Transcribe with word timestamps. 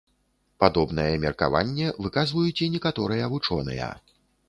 Падобнае 0.63 1.11
меркаванне 1.27 1.93
выказваюць 2.07 2.57
і 2.67 2.73
некаторыя 2.79 3.33
вучоныя. 3.37 3.97